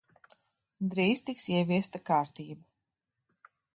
Drīz 0.93 1.21
tiks 1.27 1.45
ieviesta 1.57 2.01
kārtība. 2.11 3.53